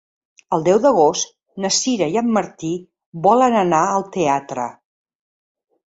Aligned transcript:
El 0.55 0.63
deu 0.67 0.79
d'agost 0.85 1.29
na 1.65 1.71
Sira 1.81 2.09
i 2.15 2.19
en 2.23 2.33
Martí 2.39 2.73
volen 3.29 3.61
anar 3.63 3.87
al 3.93 4.11
teatre. 4.19 4.71